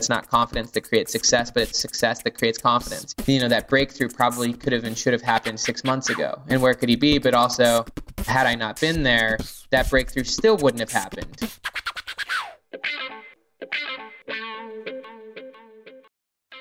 [0.00, 3.14] It's not confidence that creates success, but it's success that creates confidence.
[3.26, 6.40] You know, that breakthrough probably could have and should have happened six months ago.
[6.48, 7.18] And where could he be?
[7.18, 7.84] But also,
[8.26, 9.36] had I not been there,
[9.68, 11.52] that breakthrough still wouldn't have happened.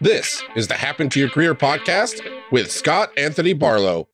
[0.02, 2.22] This is the Happen to Your Career podcast
[2.52, 4.10] with Scott Anthony Barlow.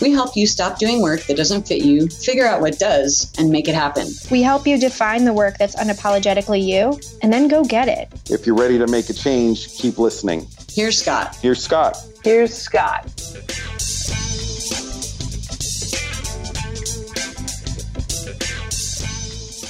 [0.00, 3.50] We help you stop doing work that doesn't fit you, figure out what does, and
[3.50, 4.08] make it happen.
[4.30, 8.08] We help you define the work that's unapologetically you, and then go get it.
[8.30, 10.46] If you're ready to make a change, keep listening.
[10.70, 11.36] Here's Scott.
[11.36, 11.96] Here's Scott.
[12.22, 13.04] Here's Scott.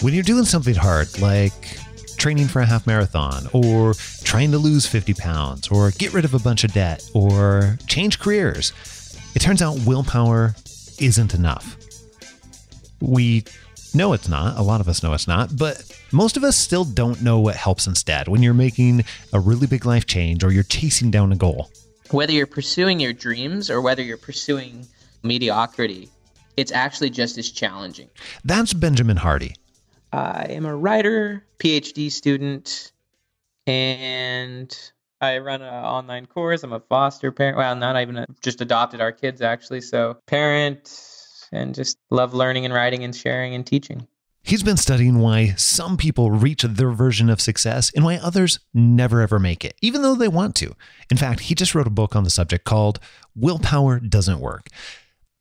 [0.03, 1.79] When you're doing something hard, like
[2.17, 6.35] training for a half marathon, or trying to lose 50 pounds, or get rid of
[6.35, 8.73] a bunch of debt, or change careers,
[9.37, 10.57] it turns out willpower
[10.99, 11.77] isn't enough.
[13.03, 13.45] We
[13.93, 14.57] know it's not.
[14.57, 17.55] A lot of us know it's not, but most of us still don't know what
[17.55, 19.05] helps instead when you're making
[19.35, 21.71] a really big life change or you're chasing down a goal.
[22.13, 24.87] Whether you're pursuing your dreams or whether you're pursuing
[25.23, 26.09] mediocrity,
[26.57, 28.09] it's actually just as challenging.
[28.43, 29.55] That's Benjamin Hardy.
[30.15, 32.91] I am a writer, PhD student,
[33.67, 34.75] and
[35.21, 36.63] I run an online course.
[36.63, 37.57] I'm a foster parent.
[37.57, 39.81] Well, not even a, just adopted our kids actually.
[39.81, 40.93] So parent
[41.53, 44.07] and just love learning and writing and sharing and teaching.
[44.43, 49.21] He's been studying why some people reach their version of success and why others never
[49.21, 50.73] ever make it, even though they want to.
[51.11, 53.01] In fact, he just wrote a book on the subject called
[53.35, 54.69] Willpower Doesn't Work.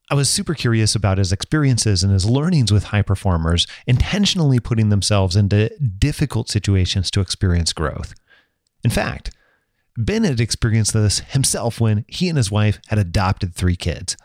[0.09, 4.89] I was super curious about his experiences and his learnings with high performers, intentionally putting
[4.89, 8.15] themselves into difficult situations to experience growth.
[8.83, 9.34] In fact,
[9.97, 14.17] Ben had experienced this himself when he and his wife had adopted three kids.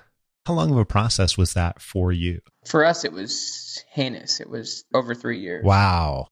[0.46, 2.40] How long of a process was that for you?
[2.66, 4.40] For us, it was heinous.
[4.40, 5.64] It was over three years.
[5.64, 6.28] Wow.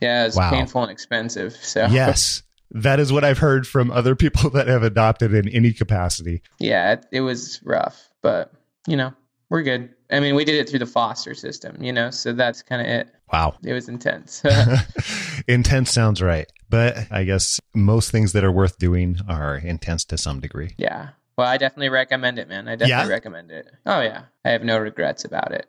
[0.00, 0.50] Yeah, it was Wow.
[0.50, 1.54] painful and expensive.
[1.56, 2.42] So Yes.
[2.74, 6.40] That is what I've heard from other people that have adopted in any capacity.
[6.58, 8.50] yeah, it, it was rough, but
[8.86, 9.12] you know,
[9.50, 9.90] we're good.
[10.12, 12.86] I mean, we did it through the foster system, you know, so that's kind of
[12.86, 13.08] it.
[13.32, 13.54] Wow.
[13.64, 14.42] It was intense.
[15.48, 16.50] intense sounds right.
[16.68, 20.74] But I guess most things that are worth doing are intense to some degree.
[20.78, 21.10] yeah.
[21.38, 22.68] Well, I definitely recommend it, man.
[22.68, 23.08] I definitely Yeah?
[23.08, 23.66] recommend it.
[23.86, 25.66] Oh yeah, I have no regrets about it,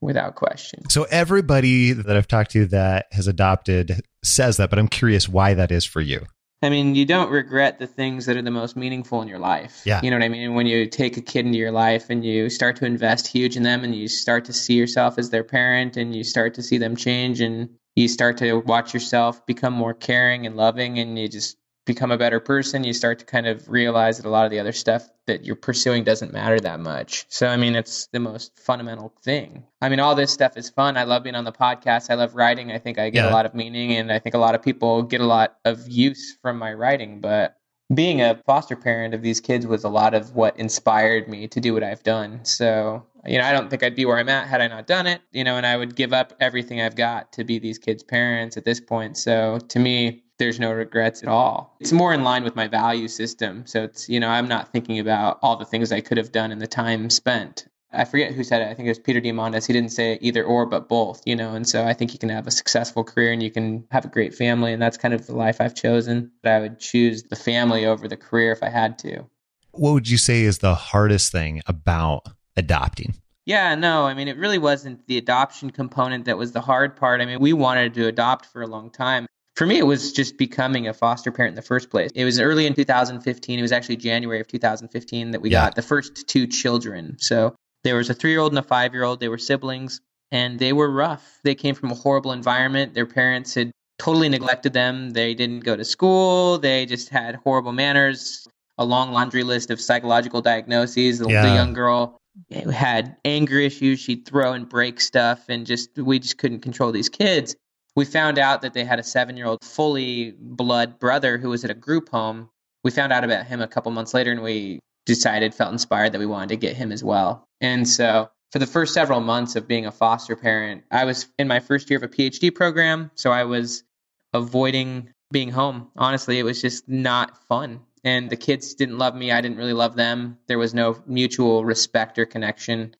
[0.00, 0.88] without question.
[0.88, 5.52] So everybody that I've talked to that has adopted says that, but I'm curious why
[5.52, 6.24] that is for you.
[6.62, 9.82] I mean, you don't regret the things that are the most meaningful in your life.
[9.84, 10.00] Yeah.
[10.02, 10.54] You know what I mean?
[10.54, 13.64] When you take a kid into your life and you start to invest huge in
[13.64, 16.78] them and you start to see yourself as their parent and you start to see
[16.78, 21.28] them change and you start to watch yourself become more caring and loving and you
[21.28, 24.50] just become a better person, you start to kind of realize that a lot of
[24.50, 27.26] the other stuff that you're pursuing doesn't matter that much.
[27.28, 29.64] So, I mean, it's the most fundamental thing.
[29.80, 30.96] I mean, all this stuff is fun.
[30.96, 32.10] I love being on the podcast.
[32.10, 32.70] I love writing.
[32.72, 33.30] I think I get Yeah.
[33.30, 35.88] a lot of meaning and I think a lot of people get a lot of
[35.88, 37.20] use from my writing.
[37.20, 37.56] But
[37.92, 41.60] being a foster parent of these kids was a lot of what inspired me to
[41.60, 42.44] do what I've done.
[42.44, 45.06] So, you know, I don't think I'd be where I'm at had I not done
[45.06, 48.02] it, you know, and I would give up everything I've got to be these kids'
[48.02, 49.16] parents at this point.
[49.16, 51.76] So, to me, there's no regrets at all.
[51.78, 53.64] It's more in line with my value system.
[53.64, 56.50] So, it's, you know, I'm not thinking about all the things I could have done
[56.50, 57.68] and the time spent.
[57.92, 58.68] I forget who said it.
[58.68, 59.66] I think it was Peter Diamandis.
[59.66, 61.54] He didn't say either or, but both, you know.
[61.54, 64.08] And so I think you can have a successful career and you can have a
[64.08, 64.72] great family.
[64.72, 66.32] And that's kind of the life I've chosen.
[66.42, 69.26] But I would choose the family over the career if I had to.
[69.70, 72.26] What would you say is the hardest thing about
[72.56, 73.14] adopting?
[73.44, 77.20] Yeah, no, I mean, it really wasn't the adoption component that was the hard part.
[77.20, 79.26] I mean, we wanted to adopt for a long time.
[79.56, 82.10] For me, it was just becoming a foster parent in the first place.
[82.14, 83.58] It was early in 2015.
[83.58, 85.66] It was actually January of 2015 that we Yeah.
[85.66, 87.16] got the first two children.
[87.18, 87.54] So
[87.84, 89.20] there was a three year old and a five year old.
[89.20, 91.38] They were siblings and they were rough.
[91.44, 92.94] They came from a horrible environment.
[92.94, 95.10] Their parents had totally neglected them.
[95.10, 96.58] They didn't go to school.
[96.58, 98.46] They just had horrible manners,
[98.78, 101.18] a long laundry list of psychological diagnoses.
[101.18, 102.16] The, the young girl
[102.50, 104.00] had anger issues.
[104.00, 107.54] She'd throw and break stuff, and just we just couldn't control these kids.
[107.94, 111.64] We found out that they had a seven year old fully blood brother who was
[111.64, 112.48] at a group home.
[112.84, 116.18] We found out about him a couple months later, and we decided, felt inspired that
[116.18, 117.44] we wanted to get him as well.
[117.60, 121.48] And so, for the first several months of being a foster parent, I was in
[121.48, 123.10] my first year of a PhD program.
[123.14, 123.84] So, I was
[124.32, 125.90] avoiding being home.
[125.96, 127.80] Honestly, it was just not fun.
[128.04, 129.30] And the kids didn't love me.
[129.30, 130.38] I didn't really love them.
[130.46, 132.96] There was no mutual respect or connection.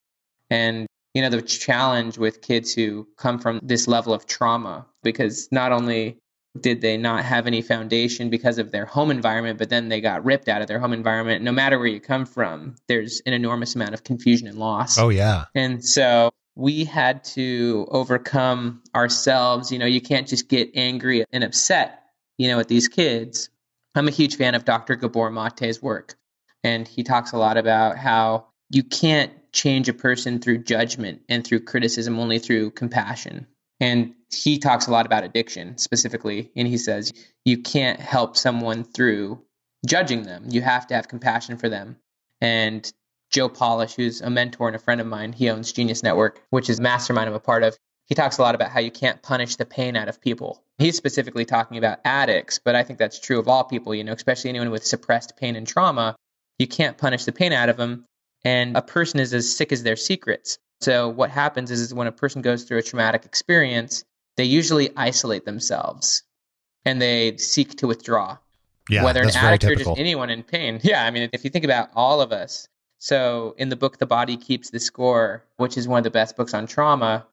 [0.48, 5.48] And, you know, the challenge with kids who come from this level of trauma, because
[5.52, 6.18] not only
[6.60, 10.24] did they not have any foundation because of their home environment, but then they got
[10.24, 11.42] ripped out of their home environment.
[11.42, 14.98] No matter where you come from, there's an enormous amount of confusion and loss.
[14.98, 15.46] Oh, yeah.
[15.54, 19.72] And so we had to overcome ourselves.
[19.72, 22.00] You know, you can't just get angry and upset.
[22.38, 23.50] you know, with these kids,
[23.94, 24.96] I'm a huge fan of Dr.
[24.96, 26.16] Gabor Mate's work.
[26.64, 31.46] And he talks a lot about how you can't change a person through judgment and
[31.46, 33.46] through criticism, only through compassion.
[33.80, 36.50] And he talks a lot about addiction specifically.
[36.56, 37.12] And he says
[37.44, 39.42] you can't help someone through
[39.86, 40.46] judging them.
[40.48, 41.96] You have to have compassion for them.
[42.40, 42.90] And
[43.30, 46.70] Joe Polish, who's a mentor and a friend of mine, he owns Genius Network, which
[46.70, 47.76] is mastermind I'm a part of.
[48.06, 50.62] He talks a lot about how you can't punish the pain out of people.
[50.78, 54.12] He's specifically talking about addicts, but I think that's true of all people, you know,
[54.12, 56.16] especially anyone with suppressed pain and trauma.
[56.58, 58.04] You can't punish the pain out of them.
[58.44, 60.58] And a person is as sick as their secrets.
[60.80, 64.04] So what happens is, is when a person goes through a traumatic experience,
[64.36, 66.24] they usually isolate themselves
[66.84, 68.36] and they seek to withdraw.
[68.90, 70.80] Yeah, Whether an addict or just anyone in pain.
[70.82, 72.68] Yeah, I mean, if you think about all of us.
[72.98, 76.36] So in the book, The Body Keeps the Score, which is one of the best
[76.36, 77.26] books on trauma,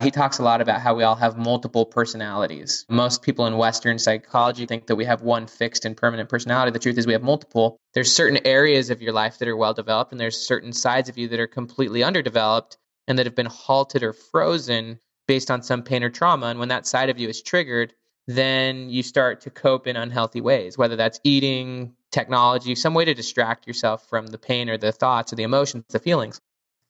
[0.00, 2.84] he talks a lot about how we all have multiple personalities.
[2.88, 6.72] Most people in Western psychology think that we have one fixed and permanent personality.
[6.72, 7.78] The truth is, we have multiple.
[7.94, 11.18] There's certain areas of your life that are well developed, and there's certain sides of
[11.18, 15.82] you that are completely underdeveloped and that have been halted or frozen based on some
[15.82, 16.46] pain or trauma.
[16.46, 17.94] And when that side of you is triggered,
[18.26, 23.14] then you start to cope in unhealthy ways, whether that's eating, technology, some way to
[23.14, 26.40] distract yourself from the pain or the thoughts or the emotions, the feelings.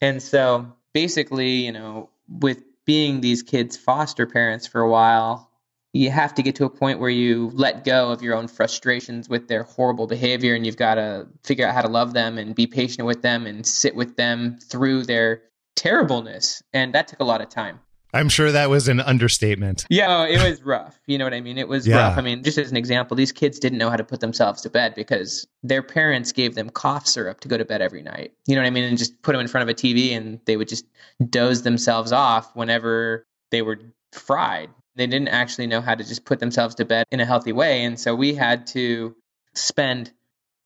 [0.00, 5.50] And so basically, you know, with being these kids' foster parents for a while,
[5.93, 9.29] you have to get to a point where you let go of your own frustrations
[9.29, 12.55] with their horrible behavior and you've got to figure out how to love them and
[12.55, 15.43] be patient with them and sit with them through their
[15.76, 16.62] terribleness.
[16.73, 17.81] And that took a lot of time.
[18.14, 19.87] I'm sure that was an understatement.
[19.88, 21.00] Yeah, it was rough.
[21.06, 21.56] You know what I mean?
[21.59, 21.97] It was Yeah.
[21.97, 22.19] rough.
[22.19, 24.70] I mean, just as an example, these kids didn't know how to put themselves to
[24.70, 28.32] bed because their parents gave them cough syrup to go to bed every night.
[28.47, 28.85] You know what I mean?
[28.85, 30.85] And just put them in front of a TV and they would just
[31.31, 33.79] doze themselves off whenever they were
[34.12, 34.69] fried.
[34.94, 37.82] They didn't actually know how to just put themselves to bed in a healthy way.
[37.85, 39.17] And so we had to
[39.55, 40.12] spend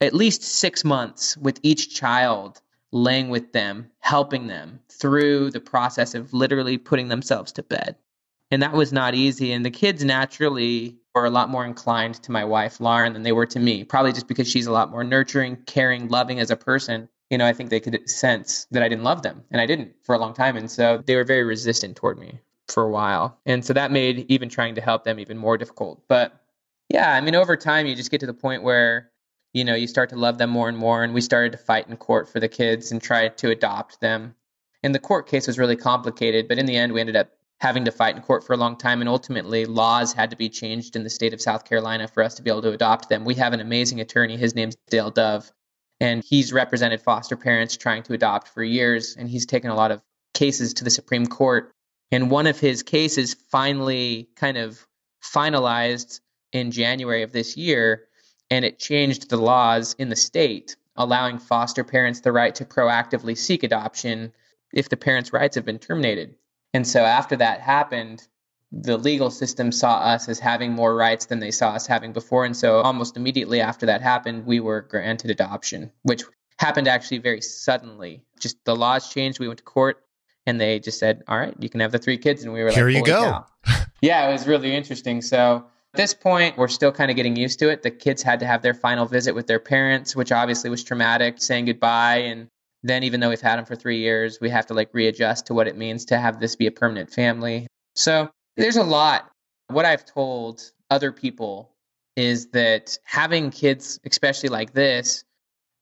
[0.01, 2.61] at least six months with each child
[2.93, 7.97] laying with them, helping them through the process of literally putting themselves to bed.
[8.51, 9.53] And that was not easy.
[9.53, 13.33] And the kids naturally were a lot more inclined to my wife, Lauren, than they
[13.33, 16.57] were to me, probably just because she's a lot more nurturing, caring, loving as a
[16.57, 17.09] person.
[17.31, 19.95] You know, I think they could sense that I didn't love them, and I didn't
[20.05, 20.57] for a long time.
[20.57, 23.37] And so they were very resistant toward me for a while.
[23.47, 26.03] And so that made even trying to help them even more difficult.
[26.07, 26.41] But
[26.89, 29.11] yeah, I mean, over time, you just get to the point where
[29.57, 31.03] you know, you start to love them more and more.
[31.03, 34.35] And we started to fight in court for the kids and try to adopt them.
[34.83, 37.87] And the court case was really complicated, but in the end, we ended up having
[37.87, 39.01] to fight in court for a long time.
[39.01, 42.35] And ultimately, laws had to be changed in the state of South Carolina for us
[42.35, 43.25] to be able to adopt them.
[43.25, 44.37] We have an amazing attorney.
[44.37, 45.51] His name's Dale Dove,
[46.01, 49.17] and he's represented foster parents trying to adopt for years.
[49.17, 50.03] And he's taken a lot of
[50.35, 51.73] cases to the Supreme Court.
[52.13, 54.87] And one of his cases finally kind of
[55.25, 56.21] finalized
[56.53, 58.06] in January of this year
[58.51, 63.37] and it changed the laws in the state, allowing foster parents the right to proactively
[63.37, 64.33] seek adoption
[64.73, 66.35] if the parents' rights have been terminated.
[66.75, 68.27] And so after that happened,
[68.73, 72.45] the legal system saw us as having more rights than they saw us having before.
[72.45, 76.25] And so almost immediately after that happened, we were granted adoption, which
[76.59, 78.23] happened actually very suddenly.
[78.41, 79.39] Just the laws changed.
[79.39, 80.05] We went to court
[80.47, 82.43] and they just said, all right, you can have the three kids.
[82.43, 83.45] And we were like, Here you go."
[84.01, 85.23] yeah, it was really interesting.
[85.23, 85.67] So
[85.97, 87.83] this point, we're still kind of getting used to it.
[87.83, 91.37] The kids had to have their final visit with their parents, which obviously was traumatic,
[91.41, 92.19] saying goodbye.
[92.19, 92.49] And
[92.83, 95.55] then, even though we've had them for three years, we have to like readjust to
[95.55, 97.67] what it means to have this be a permanent family.
[97.95, 99.31] So there's a lot.
[99.69, 101.71] What I've told other people
[102.15, 105.25] is that having kids, especially like this,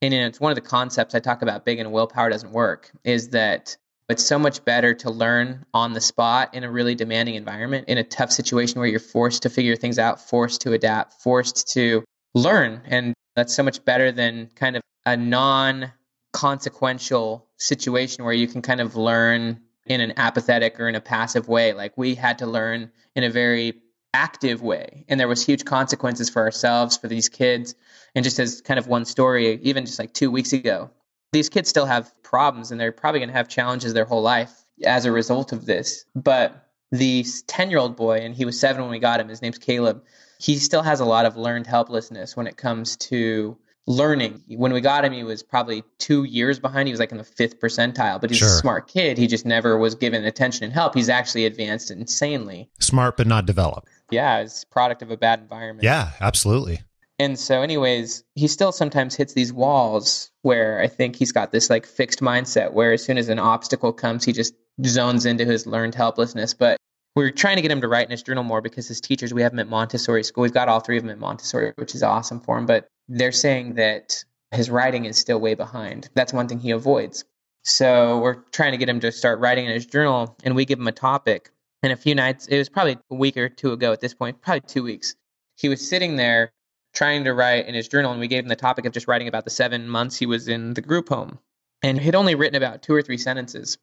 [0.01, 3.29] and it's one of the concepts I talk about big and willpower doesn't work, is
[3.29, 3.77] that
[4.09, 7.97] it's so much better to learn on the spot in a really demanding environment, in
[7.97, 12.03] a tough situation where you're forced to figure things out, forced to adapt, forced to
[12.33, 12.81] learn.
[12.85, 15.91] And that's so much better than kind of a non
[16.33, 21.47] consequential situation where you can kind of learn in an apathetic or in a passive
[21.47, 21.73] way.
[21.73, 23.81] Like we had to learn in a very
[24.13, 25.05] active way.
[25.07, 27.75] And there was huge consequences for ourselves, for these kids.
[28.13, 30.91] And just as kind of one story, even just like two weeks ago,
[31.35, 34.65] these kids still have problems and they're probably going to have challenges their whole life
[34.85, 36.05] as a result of this.
[36.15, 39.41] But the 10 year old boy, and he was seven when we got him, his
[39.41, 40.01] name's Caleb,
[40.39, 44.43] he still has a lot of learned helplessness when it comes to learning.
[44.47, 46.87] When we got him, he was probably two years behind.
[46.87, 48.47] He was like in the fifth percentile, but he's Sure.
[48.47, 49.17] a smart kid.
[49.17, 50.95] He just never was given attention and help.
[50.95, 52.69] He's actually advanced insanely.
[52.79, 53.87] Smart but not developed.
[54.09, 55.83] Yeah, it's product of a bad environment.
[55.83, 56.81] Yeah, absolutely.
[57.17, 61.69] And so, anyways, he still sometimes hits these walls where I think he's got this
[61.69, 64.53] like fixed mindset where as soon as an obstacle comes, he just
[64.85, 66.53] zones into his learned helplessness.
[66.53, 66.77] But
[67.15, 69.41] we're trying to get him to write in his journal more because his teachers, we
[69.41, 70.41] have him at Montessori school.
[70.41, 72.65] We've got all three of them at Montessori, which is awesome for him.
[72.65, 76.09] But they're saying that his writing is still way behind.
[76.15, 77.23] That's one thing he avoids.
[77.63, 80.79] So we're trying to get him to start writing in his journal, and we give
[80.79, 81.49] him a topic.
[81.81, 84.41] And a few nights, it was probably a week or two ago at this point,
[84.41, 85.15] probably two weeks,
[85.57, 86.51] he was sitting there
[86.95, 89.27] trying to write in his journal, and we gave him the topic of just writing
[89.27, 91.39] about the seven months he was in the group home.
[91.83, 93.77] And he'd only written about two or three sentences.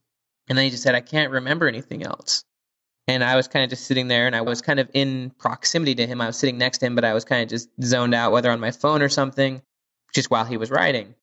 [0.48, 2.44] And then he just said, I can't remember anything else.
[3.08, 5.94] And I was kind of just sitting there and I was kind of in proximity
[5.96, 6.20] to him.
[6.20, 8.50] I was sitting next to him, but I was kind of just zoned out, whether
[8.50, 9.60] on my phone or something,
[10.14, 11.14] just while he was writing.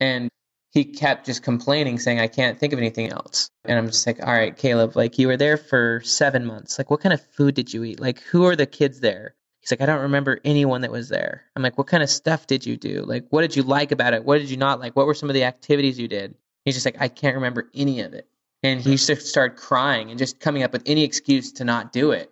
[0.00, 0.28] And
[0.72, 3.50] he kept just complaining, saying, I can't think of anything else.
[3.64, 6.78] And I'm just like, all right, Caleb, like you were there for seven months.
[6.78, 8.00] Like, what kind of food did you eat?
[8.00, 9.34] Like, who are the kids there?
[9.60, 11.44] He's like, I don't remember anyone that was there.
[11.54, 13.02] I'm like, what kind of stuff did you do?
[13.02, 14.24] Like, what did you like about it?
[14.24, 14.96] What did you not like?
[14.96, 16.34] What were some of the activities you did?
[16.64, 18.26] He's just like, I can't remember any of it.
[18.62, 18.96] And he hmm.
[18.96, 22.30] just started crying and just coming up with any excuse to not do it.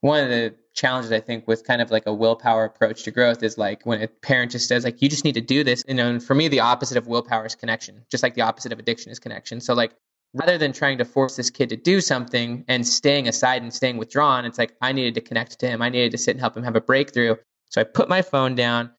[0.00, 3.42] One of the challenges I think with kind of like a willpower approach to growth
[3.42, 5.84] is like when a parent just says like you just need to do this.
[5.86, 8.72] You know, and for me the opposite of willpower is connection, just like the opposite
[8.72, 9.60] of addiction is connection.
[9.60, 9.92] So like
[10.34, 13.96] rather than trying to force this kid to do something and staying aside and staying
[13.96, 15.82] withdrawn, it's like I needed to connect to him.
[15.82, 17.36] I needed to sit and help him have a breakthrough.
[17.70, 18.90] So I put my phone down.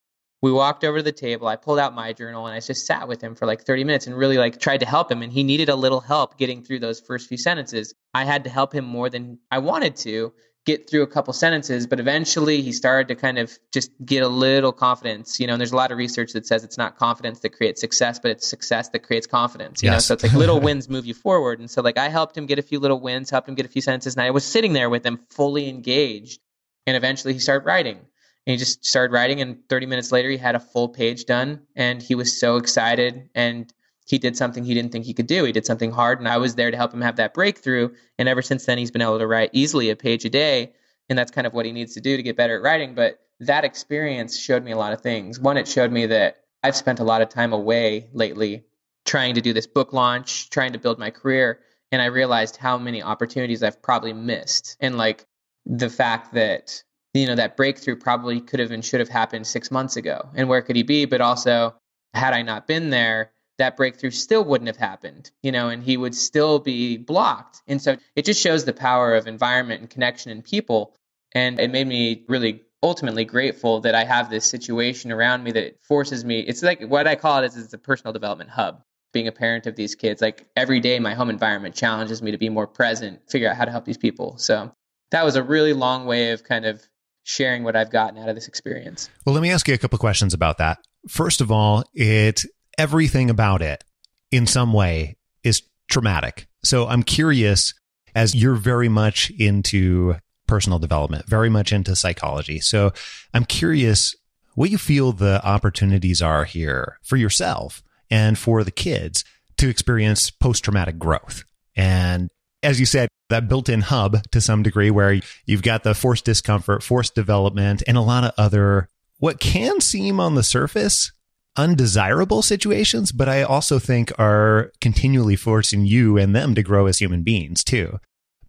[0.42, 1.48] We walked over to the table.
[1.48, 4.08] I pulled out my journal and I just sat with him for like 30 minutes
[4.08, 5.22] and really like tried to help him.
[5.22, 7.94] And he needed a little help getting through those first few sentences.
[8.14, 10.34] I had to help him more than I wanted to
[10.66, 14.28] get through a couple sentences, but eventually he started to kind of just get a
[14.28, 17.40] little confidence, you know, and there's a lot of research that says it's not confidence
[17.40, 19.96] that creates success, but it's success that creates confidence, you yes.
[19.96, 21.60] know, so it's like little wins move you forward.
[21.60, 23.70] And so like I helped him get a few little wins, helped him get a
[23.70, 26.40] few sentences and I was sitting there with him fully engaged.
[26.86, 30.38] And eventually he started writing and he just started writing and 30 minutes later he
[30.38, 33.72] had a full page done and he was so excited and
[34.12, 35.46] he did something he didn't think he could do.
[35.46, 37.92] He did something hard, and I was there to help him have that breakthrough.
[38.20, 40.74] And ever since then, he's been able to write easily a page a day.
[41.08, 42.94] And that's kind of what he needs to do to get better at writing.
[42.94, 45.40] But that experience showed me a lot of things.
[45.40, 48.66] One, it showed me that I've spent a lot of time away lately
[49.06, 51.62] trying to do this book launch, trying to build my career.
[51.94, 54.76] And I realized how many opportunities I've probably missed.
[54.82, 55.26] And like
[55.66, 59.72] the fact that, you know, that breakthrough probably could have and should have happened six
[59.72, 60.28] months ago.
[60.36, 61.06] And where could he be?
[61.06, 61.76] But also,
[62.14, 65.96] had I not been there, that breakthrough still wouldn't have happened, you know, and he
[65.96, 67.62] would still be blocked.
[67.68, 70.96] And so it just shows the power of environment and connection and people.
[71.34, 75.78] And it made me really ultimately grateful that I have this situation around me that
[75.84, 76.40] forces me.
[76.40, 78.84] It's like what I call it is it's a personal development hub.
[79.14, 82.38] Being a parent of these kids, like every day, my home environment challenges me to
[82.38, 84.38] be more present, figure out how to help these people.
[84.38, 84.72] So
[85.12, 86.82] that was a really long way of kind of
[87.24, 89.10] sharing what I've gotten out of this experience.
[89.26, 90.80] Well, let me ask you a couple questions about that.
[91.10, 92.46] First of all, it
[92.82, 93.84] everything about it
[94.32, 96.48] in some way is traumatic.
[96.64, 97.76] So I'm curious,
[98.16, 100.16] as you're very much into
[100.48, 102.60] personal development, very much into psychology.
[102.60, 102.92] So
[103.36, 104.16] I'm curious
[104.56, 109.24] what you feel the opportunities are here for yourself and for the kids
[109.58, 111.44] to experience post traumatic growth.
[111.76, 112.32] And
[112.64, 116.26] as you said, that built in hub to some degree where you've got the forced
[116.26, 121.12] discomfort, forced development, and a lot of other what can seem on the surface
[121.58, 127.00] undesirable situations, but I also think are continually forcing you and them to grow as
[127.00, 128.00] human beings too.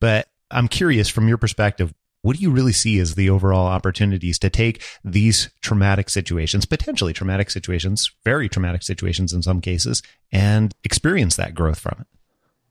[0.01, 1.93] But I'm curious from your perspective,
[2.23, 7.13] what do you really see as the overall opportunities to take these traumatic situations, potentially
[7.13, 12.07] traumatic situations, very traumatic situations in some cases, and experience that growth from it?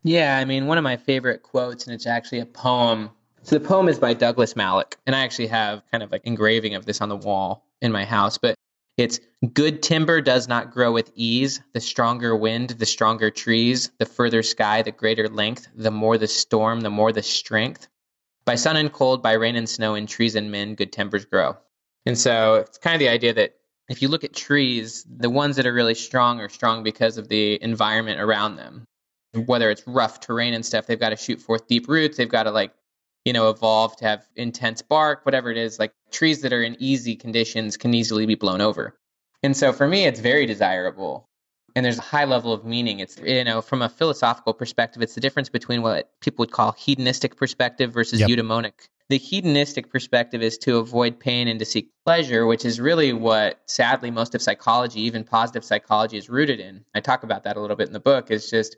[0.03, 3.09] Yeah, I mean, one of my favorite quotes, and it's actually a poem.
[3.43, 6.75] So the poem is by Douglas Malloch, and I actually have kind of like engraving
[6.75, 8.37] of this on the wall in my house.
[8.37, 8.55] But
[9.01, 9.19] it's
[9.53, 11.61] good timber does not grow with ease.
[11.73, 16.27] The stronger wind, the stronger trees, the further sky, the greater length, the more the
[16.27, 17.87] storm, the more the strength.
[18.45, 21.57] By sun and cold, by rain and snow, in trees and men, good timbers grow.
[22.05, 23.55] And so it's kind of the idea that
[23.89, 27.27] if you look at trees, the ones that are really strong are strong because of
[27.27, 28.85] the environment around them.
[29.33, 32.17] Whether it's rough terrain and stuff, they've got to shoot forth deep roots.
[32.17, 32.73] They've got to like
[33.25, 36.75] you know, evolve to have intense bark, whatever it is, like trees that are in
[36.79, 38.97] easy conditions can easily be blown over.
[39.43, 41.27] And so for me, it's very desirable.
[41.75, 42.99] And there's a high level of meaning.
[42.99, 46.73] It's, you know, from a philosophical perspective, it's the difference between what people would call
[46.73, 48.29] hedonistic perspective versus yep.
[48.29, 48.73] eudaimonic.
[49.09, 53.61] The hedonistic perspective is to avoid pain and to seek pleasure, which is really what
[53.67, 56.83] sadly most of psychology, even positive psychology, is rooted in.
[56.93, 58.31] I talk about that a little bit in the book.
[58.31, 58.77] It's just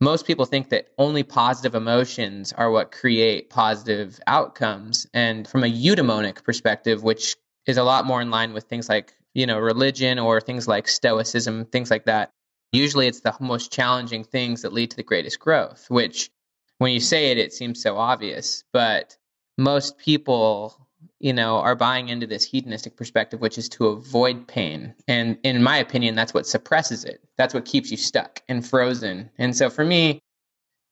[0.00, 5.06] most people think that only positive emotions are what create positive outcomes.
[5.14, 7.36] And from a eudaimonic perspective, which
[7.66, 10.88] is a lot more in line with things like, you know, religion or things like
[10.88, 12.30] stoicism, things like that,
[12.72, 16.30] usually it's the most challenging things that lead to the greatest growth, which
[16.78, 18.64] when you say it, it seems so obvious.
[18.72, 19.16] But
[19.56, 20.83] most people
[21.20, 25.62] you know are buying into this hedonistic perspective which is to avoid pain and in
[25.62, 29.70] my opinion that's what suppresses it that's what keeps you stuck and frozen and so
[29.70, 30.18] for me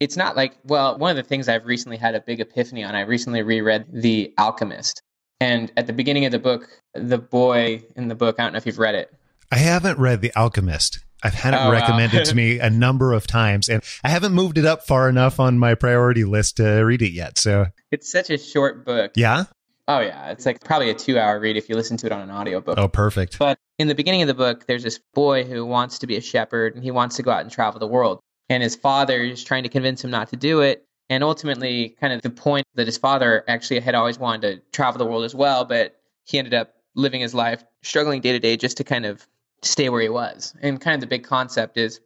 [0.00, 2.95] it's not like well one of the things i've recently had a big epiphany on
[2.95, 5.02] i recently reread the alchemist
[5.41, 8.59] and at the beginning of the book the boy in the book i don't know
[8.59, 9.12] if you've read it
[9.50, 11.00] I haven't read The Alchemist.
[11.23, 11.73] I've had it Oh, wow.
[11.73, 15.38] recommended to me a number of times, and I haven't moved it up far enough
[15.38, 17.37] on my priority list to read it yet.
[17.37, 19.45] So, it's such a short book yeah.
[19.89, 22.21] Oh yeah it's like probably a two hour read if you listen to it on
[22.21, 23.39] an audiobook Oh, perfect.
[23.39, 26.21] But in the beginning of the book, there's this boy who wants to be a
[26.21, 28.21] shepherd and he wants to go out and travel the world.
[28.49, 30.85] And his father is trying to convince him not to do it.
[31.11, 34.99] And ultimately, kind of the point that his father actually had always wanted to travel
[34.99, 38.57] the world as well, but he ended up living his life struggling day to day
[38.57, 39.27] just to kind of
[39.62, 40.55] stay where he was.
[40.62, 42.01] And kind of the big concept is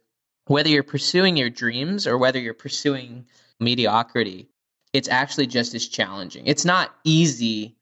[0.47, 3.25] whether you're pursuing your dreams or whether you're pursuing
[3.59, 4.49] mediocrity,
[4.97, 6.47] it's actually just as challenging.
[6.47, 7.75] It's not easy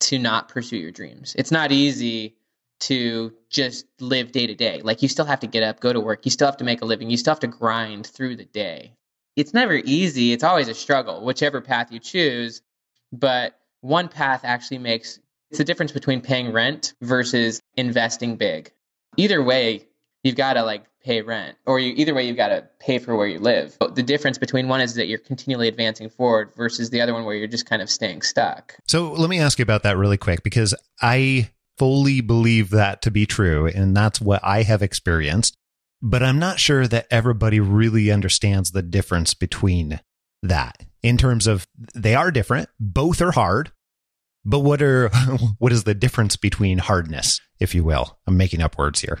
[0.00, 1.34] to not pursue your dreams.
[1.38, 2.36] It's not easy
[2.80, 4.82] to just live day to day.
[4.82, 6.82] Like you still have to get up, go to work, you still have to make
[6.82, 8.92] a living, you still have to grind through the day.
[9.34, 10.34] It's never easy.
[10.34, 12.60] It's always a struggle, whichever path you choose.
[13.12, 15.18] But one path actually makes
[15.50, 18.70] it's the difference between paying rent versus investing big.
[19.16, 19.87] Either way,
[20.22, 23.16] you've got to like pay rent, or you, either way, you've got to pay for
[23.16, 23.76] where you live.
[23.78, 27.24] But the difference between one is that you're continually advancing forward versus the other one
[27.24, 28.74] where you're just kind of staying stuck.
[28.86, 33.10] So, let me ask you about that really quick because I fully believe that to
[33.10, 35.56] be true, and that's what I have experienced.
[36.00, 40.00] But I'm not sure that everybody really understands the difference between
[40.42, 43.72] that in terms of they are different, both are hard.
[44.44, 45.08] But what are
[45.58, 48.18] what is the difference between hardness, if you will?
[48.26, 49.20] I'm making up words here.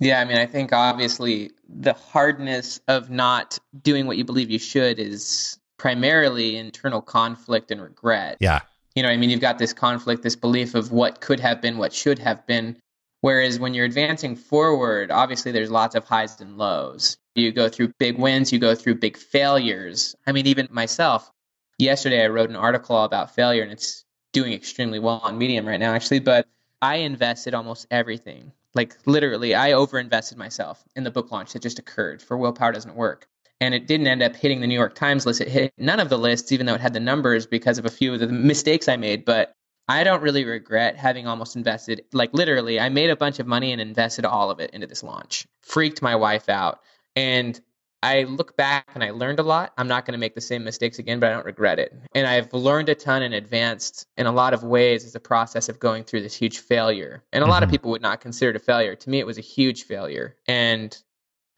[0.00, 4.58] Yeah, I mean, I think obviously the hardness of not doing what you believe you
[4.58, 8.36] should is primarily internal conflict and regret.
[8.40, 8.60] Yeah.
[8.94, 11.78] You know, I mean, you've got this conflict, this belief of what could have been,
[11.78, 12.76] what should have been.
[13.20, 17.16] Whereas when you're advancing forward, obviously there's lots of highs and lows.
[17.34, 20.14] You go through big wins, you go through big failures.
[20.26, 21.30] I mean, even myself,
[21.78, 25.80] yesterday I wrote an article about failure and it's doing extremely well on Medium right
[25.80, 26.20] now, actually.
[26.20, 26.46] But
[26.82, 28.52] I invested almost everything.
[28.74, 32.96] Like literally, I overinvested myself in the book launch that just occurred for Willpower Doesn't
[32.96, 33.26] Work.
[33.60, 35.40] And it didn't end up hitting the New York Times list.
[35.40, 37.90] It hit none of the lists, even though it had the numbers because of a
[37.90, 39.24] few of the mistakes I made.
[39.24, 39.52] But
[39.86, 43.70] I don't really regret having almost invested, like literally, I made a bunch of money
[43.70, 45.46] and invested all of it into this launch.
[45.62, 46.80] Freaked my wife out.
[47.14, 47.60] And
[48.04, 49.72] I look back and I learned a lot.
[49.78, 51.92] I'm not going to make the same mistakes again, but I don't regret it.
[52.14, 55.68] And I've learned a ton and advanced in a lot of ways as a process
[55.68, 57.24] of going through this huge failure.
[57.32, 57.72] And a lot of Mhm.
[57.72, 58.94] people would not consider it a failure.
[58.94, 60.36] To me, it was a huge failure.
[60.46, 60.96] And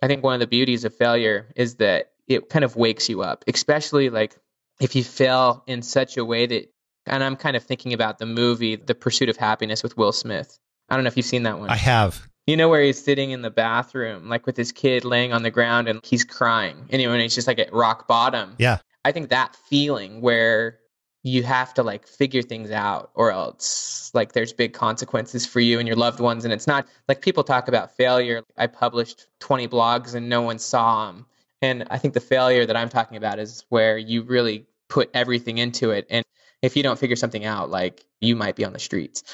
[0.01, 3.23] I think one of the beauties of failure is that it kind of wakes you
[3.23, 4.37] up, especially like
[4.81, 6.73] if you fail in such a way that,
[7.07, 10.59] and I'm kind of thinking about the movie, The Pursuit of Happiness with Will Smith.
[10.89, 11.71] I don't know if you've seen that one.
[11.71, 12.29] I have.
[12.47, 15.51] You know where he's sitting in the bathroom, like with his kid laying on the
[15.51, 16.87] ground and he's crying.
[16.91, 18.55] And, you know, and he's just like at rock bottom.
[18.59, 18.79] Yeah.
[19.05, 20.79] I think that feeling where
[21.25, 25.81] you have to like figure things out or else like there's big consequences for you
[25.81, 26.45] and your loved ones.
[26.45, 28.45] And it's not like people talk about failure.
[28.57, 31.27] I published 20 blogs and no one saw them.
[31.63, 35.59] And I think the failure that I'm talking about is where you really put everything
[35.59, 36.07] into it.
[36.11, 36.25] And
[36.63, 39.25] if you don't figure something out, like you might be on the streets.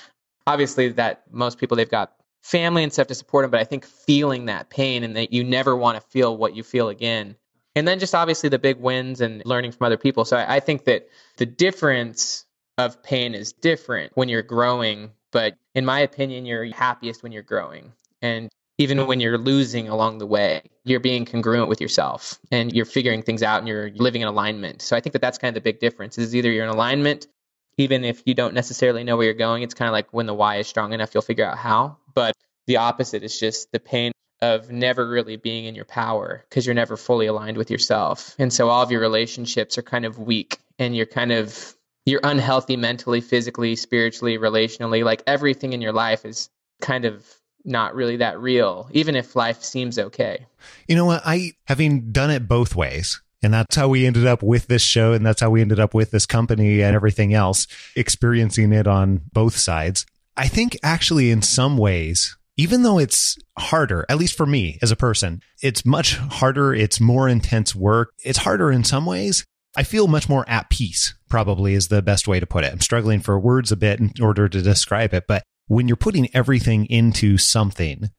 [0.46, 3.84] Obviously, that most people, they've got family and stuff to support him, but I think
[3.86, 7.36] feeling that pain and that you never want to feel what you feel again.
[7.74, 10.24] And then just obviously the big wins and learning from other people.
[10.24, 12.44] So I, I think that the difference
[12.78, 17.42] of pain is different when you're growing, but in my opinion, you're happiest when you're
[17.42, 17.92] growing.
[18.20, 22.84] And even when you're losing along the way, you're being congruent with yourself and you're
[22.84, 24.82] figuring things out and you're living in alignment.
[24.82, 27.26] So I think that that's kind of the big difference is either you're in alignment,
[27.78, 30.34] even if you don't necessarily know where you're going, it's kind of like when the
[30.34, 31.98] why is strong enough, you'll figure out how.
[32.14, 32.34] But
[32.66, 36.74] the opposite is just the pain of never really being in your power because you're
[36.74, 38.34] never fully aligned with yourself.
[38.38, 42.20] And so all of your relationships are kind of weak and you're kind of you're
[42.24, 45.04] unhealthy mentally, physically, spiritually, relationally.
[45.04, 47.24] Like everything in your life is kind of
[47.64, 50.46] not really that real, even if life seems okay.
[50.88, 51.22] You know what?
[51.24, 55.12] I having done it both ways, and that's how we ended up with this show,
[55.12, 59.20] and that's how we ended up with this company and everything else, experiencing it on
[59.32, 60.04] both sides.
[60.36, 64.90] I think actually, in some ways, even though it's harder, at least for me as
[64.90, 66.74] a person, it's much harder.
[66.74, 68.12] It's more intense work.
[68.24, 69.44] It's harder in some ways.
[69.74, 72.72] I feel much more at peace, probably is the best way to put it.
[72.72, 76.28] I'm struggling for words a bit in order to describe it, but when you're putting
[76.34, 78.10] everything into something,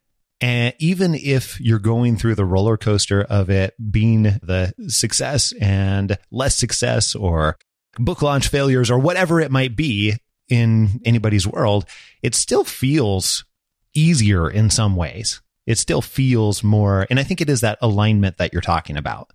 [0.41, 6.17] and even if you're going through the roller coaster of it being the success and
[6.31, 7.57] less success or
[7.99, 10.17] book launch failures or whatever it might be
[10.49, 11.85] in anybody's world,
[12.21, 13.45] it still feels
[13.93, 15.41] easier in some ways.
[15.65, 19.31] It still feels more, and I think it is that alignment that you're talking about.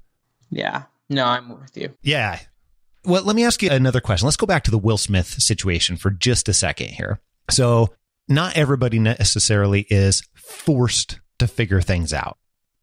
[0.51, 0.85] Yeah.
[1.09, 1.94] No, I'm with you.
[2.03, 2.38] Yeah.
[3.05, 4.27] Well, let me ask you another question.
[4.27, 7.21] Let's go back to the Will Smith situation for just a second here.
[7.49, 7.94] So,
[8.29, 12.37] not everybody necessarily is forced to figure things out.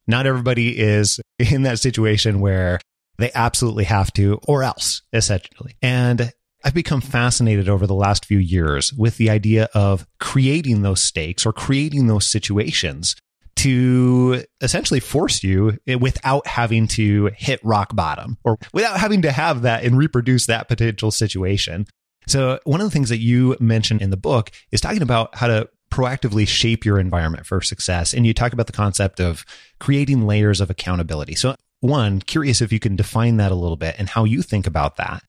[0.07, 2.79] Not everybody is in that situation where
[3.17, 5.75] they absolutely have to, or else, essentially.
[5.81, 6.33] And
[6.65, 11.45] I've become fascinated over the last few years with the idea of creating those stakes
[11.45, 13.15] or creating those situations
[13.57, 19.61] to essentially force you without having to hit rock bottom or without having to have
[19.61, 21.85] that and reproduce that potential situation.
[22.27, 25.45] So, one of the things that you mentioned in the book is talking about how
[25.45, 28.13] to proactively shape your environment for success.
[28.13, 29.45] And you talk about the concept of
[29.79, 31.35] creating layers of accountability.
[31.35, 34.65] So, one, curious if you can define that a little bit and how you think
[34.65, 35.23] about that.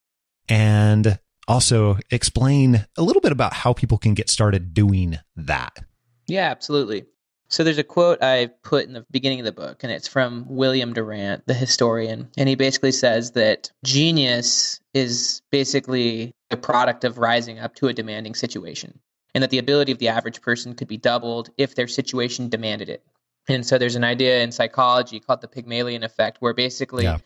[0.49, 5.85] And also explain a little bit about how people can get started doing that.
[6.27, 7.07] Yeah, absolutely.
[7.49, 10.47] So there's a quote I put in the beginning of the book, and it's from
[10.49, 12.29] William Durant, the historian.
[12.37, 17.93] And he basically says that genius is basically the product of rising up to a
[17.93, 18.99] demanding situation,
[19.35, 22.89] and that the ability of the average person could be doubled if their situation demanded
[22.89, 23.05] it.
[23.49, 27.19] And so there's an idea in psychology called the Pygmalion effect, where basically yeah.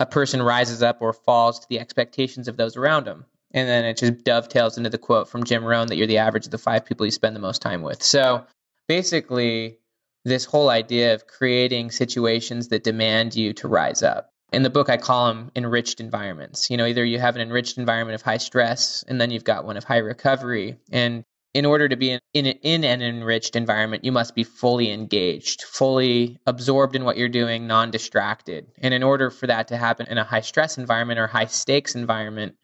[0.00, 3.26] a person rises up or falls to the expectations of those around them.
[3.52, 6.44] And then it just dovetails into the quote from Jim Rohn that you're the average
[6.44, 8.02] of the five people you spend the most time with.
[8.02, 8.44] So
[8.88, 9.78] basically
[10.24, 14.30] this whole idea of creating situations that demand you to rise up.
[14.52, 16.70] In the book, I call them enriched environments.
[16.70, 19.64] You know, either you have an enriched environment of high stress, and then you've got
[19.66, 20.78] one of high recovery.
[20.90, 24.90] And in order to be in, in, in an enriched environment, you must be fully
[24.90, 28.66] engaged, fully absorbed in what you're doing, non distracted.
[28.78, 31.94] And in order for that to happen in a high stress environment or high stakes
[31.94, 32.54] environment,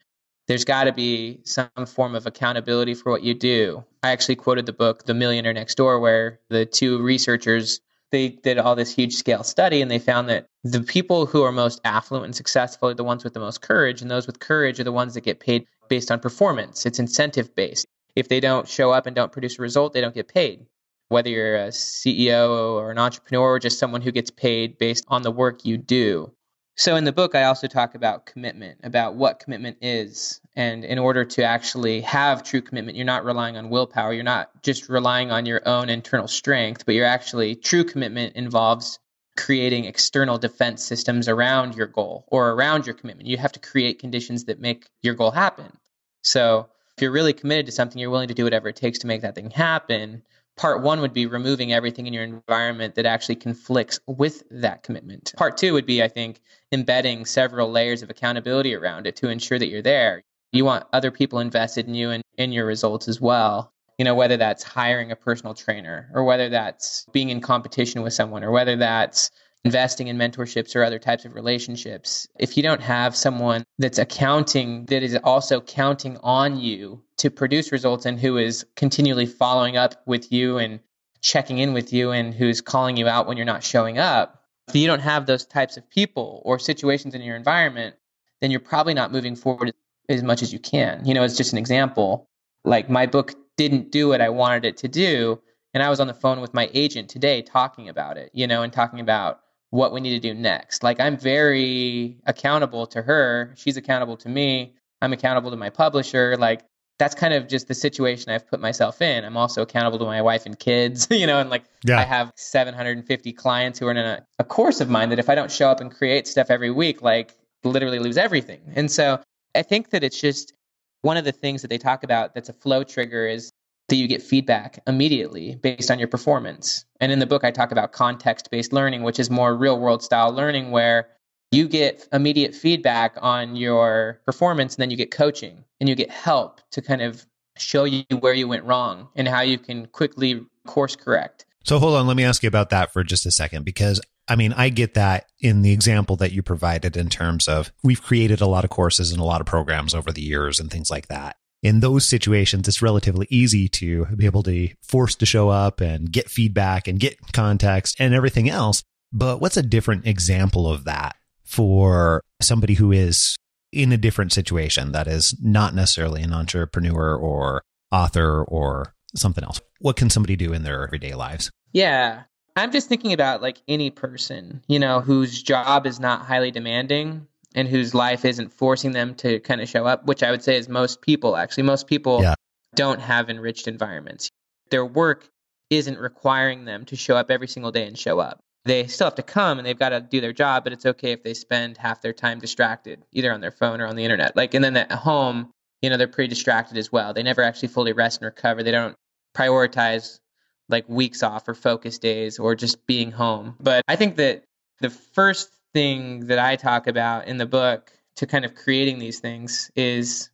[0.47, 3.83] there's got to be some form of accountability for what you do.
[4.03, 7.81] I actually quoted the book The Millionaire Next Door where the two researchers
[8.11, 11.51] they did all this huge scale study and they found that the people who are
[11.51, 14.79] most affluent and successful are the ones with the most courage and those with courage
[14.79, 16.85] are the ones that get paid based on performance.
[16.85, 17.85] It's incentive based.
[18.15, 20.65] If they don't show up and don't produce a result, they don't get paid.
[21.09, 25.21] Whether you're a CEO or an entrepreneur or just someone who gets paid based on
[25.21, 26.31] the work you do.
[26.77, 30.41] So in the book, I also talk about commitment, about what commitment is.
[30.57, 34.11] And in order to actually have true commitment, you're not relying on willpower.
[34.11, 38.99] You're not just relying on your own internal strength, but you're actually, true commitment involves
[39.37, 43.29] creating external defense systems around your goal or around your commitment.
[43.29, 45.77] You have to create conditions that make your goal happen.
[46.23, 49.07] So if you're really committed to something, you're willing to do whatever it takes to
[49.07, 50.23] make that thing happen
[50.57, 55.33] part one would be removing everything in your environment that actually conflicts with that commitment.
[55.37, 56.41] Part two would be, I think,
[56.71, 60.23] embedding several layers of accountability around it to ensure that you're there.
[60.51, 63.71] You want other people invested in you and in your results as well.
[63.97, 68.13] You know, whether that's hiring a personal trainer or whether that's being in competition with
[68.13, 69.31] someone or whether that's
[69.65, 74.85] investing in mentorships or other types of relationships, if you don't have someone that's accounting,
[74.85, 79.95] that is also counting on you to produce results and who is continually following up
[80.05, 80.79] with you and
[81.21, 84.75] checking in with you and who's calling you out when you're not showing up, if
[84.75, 87.95] you don't have those types of people or situations in your environment,
[88.41, 89.73] then you're probably not moving forward
[90.09, 91.03] as much as you can.
[91.05, 92.29] You know, it's just an example.
[92.63, 95.41] Like my book didn't do what I wanted it to do.
[95.73, 98.61] And I was on the phone with my agent today talking about it, you know,
[98.61, 99.39] and talking about
[99.75, 100.83] what we need to do next.
[100.83, 103.53] Like I'm very accountable to her.
[103.57, 104.73] She's accountable to me.
[105.01, 106.37] I'm accountable to my publisher.
[106.37, 106.61] Like
[106.97, 109.25] that's kind of just the situation I've put myself in.
[109.25, 111.99] I'm also accountable to my wife and kids, you know, and like yeah.
[111.99, 115.35] I have 750 clients who are in a, a course of mine that if I
[115.35, 117.35] don't show up and create stuff every week, like
[117.65, 118.61] literally lose everything.
[118.75, 119.19] And so
[119.53, 120.53] I think that it's just
[121.01, 123.51] one of the things that they talk about that's a flow trigger is
[123.89, 126.85] that you get feedback immediately based on your performance.
[126.99, 130.01] And in the book, I talk about context based learning, which is more real world
[130.03, 131.09] style learning where
[131.51, 136.09] you get immediate feedback on your performance and then you get coaching and you get
[136.09, 137.25] help to kind of
[137.57, 141.45] show you where you went wrong and how you can quickly course correct.
[141.63, 144.35] So hold on, let me ask you about that for just a second because I
[144.35, 148.41] mean, I get that in the example that you provided in terms of we've created
[148.41, 151.07] a lot of courses and a lot of programs over the years and things like
[151.07, 155.81] that in those situations, it's relatively easy to be able to force to show up
[155.81, 158.83] and get feedback and get context and everything else.
[159.11, 163.35] But what's a different example of that for somebody who is
[163.71, 169.59] in a different situation that is not necessarily an entrepreneur or author or something else?
[169.79, 171.49] What can somebody do in their everyday lives?
[171.73, 172.25] Yeah.
[172.55, 177.25] I'm just thinking about like any person, you know, whose job is not highly demanding
[177.55, 180.57] and whose life isn't forcing them to kind of show up, which I would say
[180.57, 181.63] is most people actually.
[181.63, 182.35] Most people Yeah.
[182.75, 184.29] don't have enriched environments.
[184.69, 185.29] Their work
[185.69, 188.39] isn't requiring them to show up every single day and show up.
[188.65, 191.11] They still have to come and they've got to do their job, but it's okay
[191.11, 194.35] if they spend half their time distracted, either on their phone or on the internet.
[194.35, 195.49] Like, and then at home,
[195.81, 197.13] you know, they're pretty distracted as well.
[197.13, 198.63] They never actually fully rest and recover.
[198.63, 198.95] They don't
[199.35, 200.19] prioritize
[200.67, 203.55] like weeks off or focus days or just being home.
[203.59, 204.43] But I think that
[204.81, 209.19] the first thing that I talk about in the book to kind of creating these
[209.19, 210.29] things is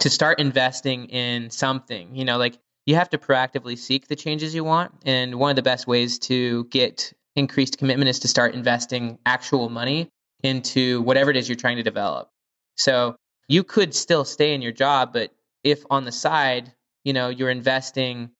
[0.00, 2.16] to start investing in something.
[2.16, 4.92] You know, like you have to proactively seek the changes you want.
[5.06, 9.68] And one of the best ways to get increased commitment is to start investing actual
[9.68, 10.10] money
[10.42, 12.28] into whatever it is you're trying to develop.
[12.76, 13.14] So
[13.46, 16.72] you could still stay in your job, but if on the side,
[17.04, 18.30] you know, you're investing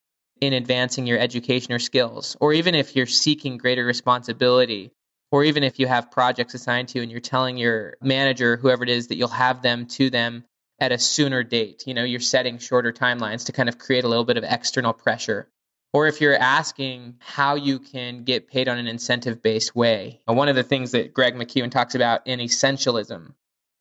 [0.41, 4.91] in advancing your education or skills, or even if you're seeking greater responsibility,
[5.31, 8.83] or even if you have projects assigned to you and you're telling your manager, whoever
[8.83, 10.43] it is, that you'll have them to them
[10.79, 14.07] at a sooner date, you know, you're setting shorter timelines to kind of create a
[14.07, 15.47] little bit of external pressure.
[15.93, 20.21] Or if you're asking how you can get paid on an incentive based way.
[20.25, 23.33] One of the things that Greg McKeown talks about in essentialism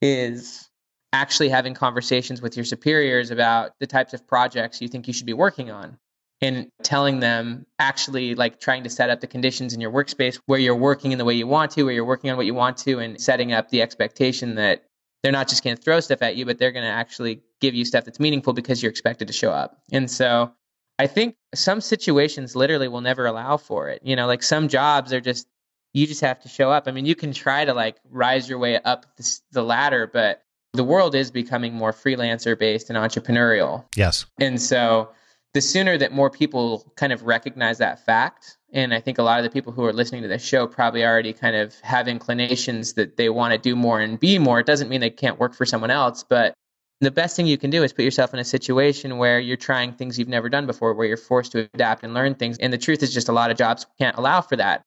[0.03, 0.69] is
[1.13, 5.27] actually having conversations with your superiors about the types of projects you think you should
[5.27, 5.99] be working on
[6.43, 10.59] and telling them actually like trying to set up the conditions in your workspace where
[10.59, 12.77] you're working in the way you want to where you're working on what you want
[12.79, 14.85] to and setting up the expectation that
[15.23, 17.75] they're not just going to throw stuff at you but they're going to actually give
[17.75, 19.79] you stuff that's meaningful because you're expected to show up.
[19.93, 20.53] And so
[20.99, 25.15] i think some situations literally will never allow for it you know like some jobs
[25.15, 25.47] are just
[25.93, 26.87] you just have to show up.
[26.87, 30.43] I mean you can try to like rise your way up this, the ladder but
[30.73, 33.85] the world is becoming more freelancer based and entrepreneurial.
[33.97, 34.27] Yes.
[34.39, 35.11] and so
[35.55, 39.39] the sooner that more people kind of recognize that fact, and I think a lot
[39.39, 42.93] of the people who are listening to this show probably already kind of have inclinations
[42.95, 44.61] that they want to do more and be more.
[44.61, 46.55] It doesn't mean they can't work for someone else, but
[47.01, 49.93] the best thing you can do is put yourself in a situation where you're trying
[49.93, 52.59] things you've never done before, where you're forced to adapt and learn things.
[52.59, 54.83] And the truth is just a lot of jobs can't allow for that.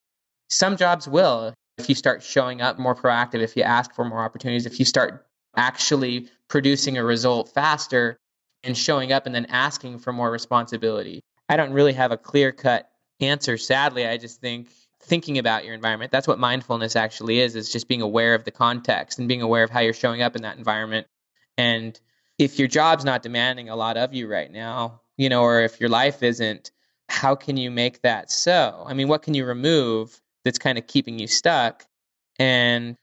[0.50, 4.24] Some jobs will if you start showing up more proactive, if you ask for more
[4.24, 8.18] opportunities, if you start actually producing a result faster
[8.64, 11.22] and showing up and then asking for more responsibility.
[11.50, 14.08] I don't really have a clear cut answer, sadly.
[14.08, 14.70] I just think
[15.02, 18.52] thinking about your environment, that's what mindfulness actually is, is just being aware of the
[18.52, 21.08] context and being aware of how you're showing up in that environment.
[21.58, 22.00] And
[22.40, 25.80] if your job's not demanding a lot of you right now, you know, or if
[25.80, 26.72] your life isn't,
[27.10, 28.84] how can you make that so?
[28.88, 31.86] I mean, what can you remove that's kind of keeping you stuck?
[32.40, 32.96] And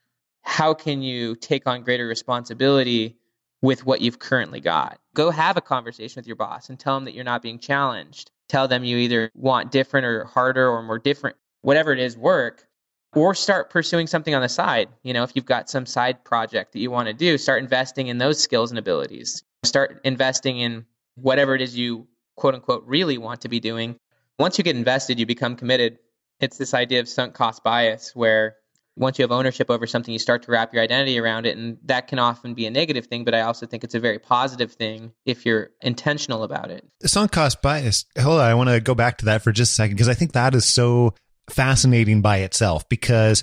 [0.43, 3.20] how can you take on greater responsibility
[3.63, 4.99] with what you've currently got?
[5.15, 8.31] Go have a conversation with your boss and tell them that you're not being challenged.
[8.49, 12.67] Tell them you either want different or harder or more different, whatever it is, work,
[13.15, 14.89] or start pursuing something on the side.
[15.03, 18.09] You know, if you've got some side project that you want to do, start investing
[18.09, 19.43] in those skills and abilities.
[19.65, 23.97] Start investing in whatever it is you quote unquote really want to be doing.
[24.39, 25.99] Once you get invested, you become committed.
[26.41, 28.57] It's this idea of sunk cost bias where
[28.97, 31.57] once you have ownership over something, you start to wrap your identity around it.
[31.57, 34.19] And that can often be a negative thing, but I also think it's a very
[34.19, 36.87] positive thing if you're intentional about it.
[37.05, 38.05] sunk cost bias.
[38.19, 40.15] Hold on, I want to go back to that for just a second because I
[40.15, 41.15] think that is so
[41.49, 42.89] fascinating by itself.
[42.89, 43.43] Because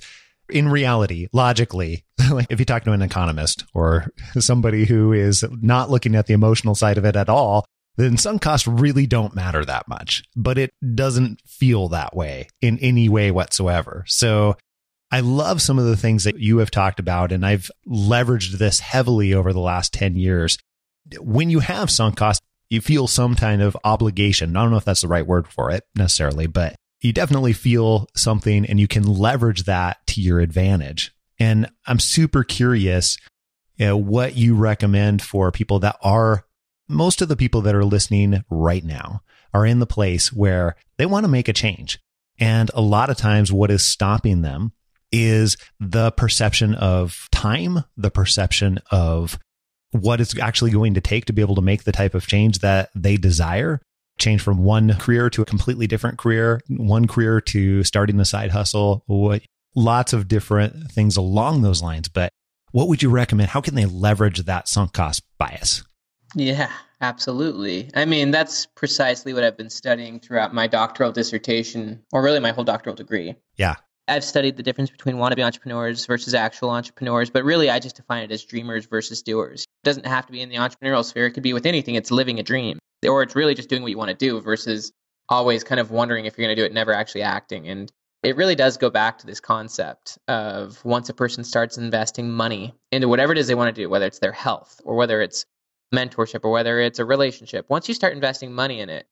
[0.49, 4.07] in reality, logically, like if you talk to an economist or
[4.39, 7.65] somebody who is not looking at the emotional side of it at all,
[7.97, 10.23] then sunk costs really don't matter that much.
[10.36, 14.03] But it doesn't feel that way in any way whatsoever.
[14.07, 14.55] So
[15.12, 18.80] I love some of the things that you have talked about, and I've leveraged this
[18.82, 20.58] heavily over the last 10 years.
[21.20, 24.56] When you have sunk costs, you feel some kind of obligation.
[24.56, 28.08] I don't know if that's the right word for it necessarily, but you definitely feel
[28.15, 31.13] something and you can leverage that to your advantage.
[31.39, 33.17] And I'm super curious
[33.78, 36.46] you know, what you recommend for people that are,
[36.89, 39.22] most of the people that are listening right now
[39.54, 42.00] are in the place where they want to make a change.
[42.39, 44.74] And a lot of times, what is stopping them
[45.12, 49.39] is the perception of time, the perception of
[49.91, 52.60] what it's actually going to take to be able to make the type of change
[52.60, 53.82] that they desire.
[54.20, 58.50] Change from one career to a completely different career, one career to starting a side
[58.50, 59.43] hustle, what
[59.76, 62.10] lots of different things along those lines.
[62.10, 62.32] But
[62.72, 63.50] what would you recommend?
[63.50, 65.84] How can they leverage that sunk cost bias?
[66.36, 67.89] Yeah, absolutely.
[67.96, 72.52] I mean, that's precisely what I've been studying throughout my doctoral dissertation, or really my
[72.52, 73.36] whole doctoral degree.
[73.56, 73.76] Yeah.
[74.08, 78.24] I've studied the difference between wannabe entrepreneurs versus actual entrepreneurs, but really I just define
[78.24, 79.63] it as dreamers versus doers.
[79.63, 81.96] It doesn't have to be in the entrepreneurial sphere, it could be with anything.
[81.96, 84.91] It's living a dream, or it's really just doing what you want to do versus
[85.30, 87.67] always kind of wondering if you're going to do it, never actually acting.
[87.67, 87.91] And
[88.24, 92.74] it really does go back to this concept of once a person starts investing money
[92.91, 95.46] into whatever it is they want to do, whether it's their health or whether it's
[95.93, 99.08] mentorship or whether it's a relationship, once you start investing money in it,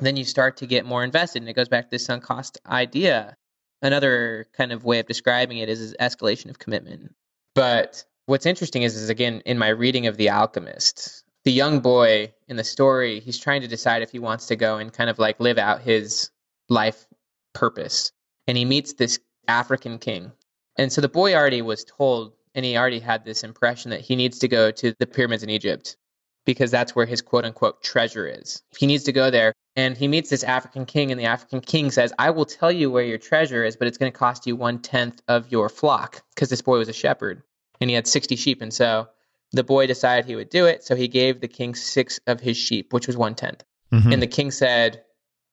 [0.00, 1.42] then you start to get more invested.
[1.42, 3.36] And it goes back to this sunk cost idea.
[3.82, 7.14] Another kind of way of describing it is, is escalation of commitment.
[7.54, 12.32] But what's interesting is, is again, in my reading of The Alchemist, the young boy
[12.48, 15.18] in the story, he's trying to decide if he wants to go and kind of
[15.18, 16.30] like live out his
[16.68, 17.06] life
[17.54, 18.12] purpose.
[18.46, 20.32] And he meets this African king.
[20.76, 24.16] And so the boy already was told, and he already had this impression that he
[24.16, 25.96] needs to go to the pyramids in Egypt
[26.44, 28.62] because that's where his quote unquote treasure is.
[28.76, 29.54] He needs to go there.
[29.76, 32.90] And he meets this African king, and the African king says, I will tell you
[32.90, 36.22] where your treasure is, but it's going to cost you one tenth of your flock
[36.34, 37.42] because this boy was a shepherd
[37.80, 38.62] and he had 60 sheep.
[38.62, 39.08] And so
[39.52, 40.84] the boy decided he would do it.
[40.84, 43.62] So he gave the king six of his sheep, which was one tenth.
[43.92, 44.12] Mhm.
[44.12, 45.02] And the king said,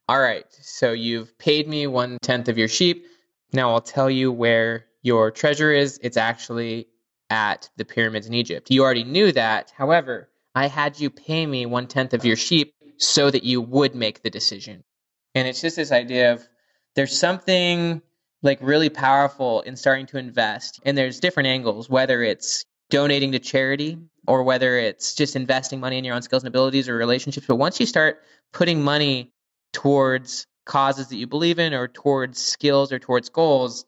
[0.10, 3.06] All right, so you've paid me one tenth of your sheep.
[3.53, 5.99] Now I'll tell you where your treasure is.
[6.01, 6.88] It's actually
[7.30, 8.71] at the pyramids in Egypt.
[8.71, 9.71] You already knew that.
[9.75, 13.96] However, I had you pay me one tenth of your sheep so that you would
[13.96, 14.84] make the decision.
[15.36, 16.48] And it's just this idea of
[16.96, 18.02] there's something
[18.42, 20.80] like really powerful in starting to invest.
[20.86, 25.98] And there's different angles, whether it's donating to charity or whether it's just investing money
[25.98, 27.48] in your own skills and abilities or relationships.
[27.48, 28.22] But once you start
[28.54, 29.32] putting money
[29.74, 33.86] towards causes that you believe in or towards skills or towards goals,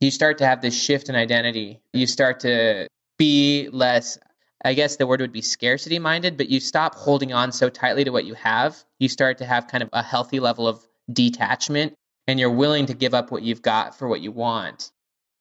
[0.00, 1.80] you start to have this shift in identity.
[1.92, 2.88] You start to
[3.18, 4.18] be less,
[4.64, 8.04] I guess the word would be scarcity minded, but you stop holding on so tightly
[8.04, 8.82] to what you have.
[8.98, 11.94] You start to have kind of a healthy level of detachment
[12.26, 14.90] and you're willing to give up what you've got for what you want.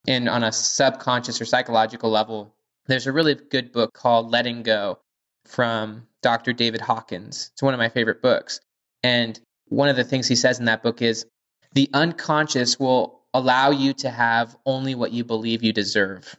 [0.06, 2.54] And on a subconscious or psychological level,
[2.88, 5.00] there's a really good book called Letting Go
[5.46, 6.52] from Dr.
[6.52, 7.52] David Hawkins.
[7.54, 8.60] It's one of my favorite books.
[9.04, 11.26] And one of the things he says in that book is
[11.74, 16.36] the unconscious will allow you to have only what you believe you deserve.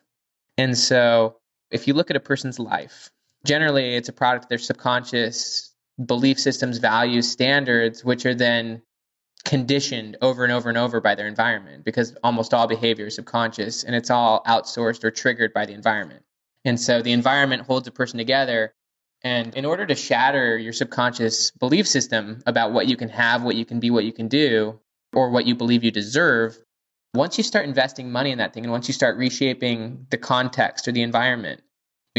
[0.58, 1.36] And so
[1.74, 3.10] if you look at a person's life,
[3.44, 8.80] generally it's a product of their subconscious belief systems, values, standards, which are then
[9.44, 13.84] conditioned over and over and over by their environment because almost all behavior is subconscious
[13.84, 16.22] and it's all outsourced or triggered by the environment.
[16.64, 18.72] And so the environment holds a person together.
[19.22, 23.56] And in order to shatter your subconscious belief system about what you can have, what
[23.56, 24.80] you can be, what you can do,
[25.12, 26.56] or what you believe you deserve,
[27.14, 30.88] once you start investing money in that thing and once you start reshaping the context
[30.88, 31.62] or the environment,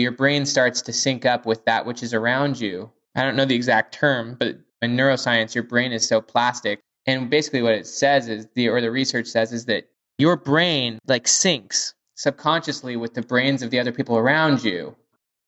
[0.01, 2.91] your brain starts to sync up with that which is around you.
[3.15, 6.81] I don't know the exact term, but in neuroscience, your brain is so plastic.
[7.05, 10.99] And basically what it says is the or the research says is that your brain
[11.07, 14.95] like syncs subconsciously with the brains of the other people around you.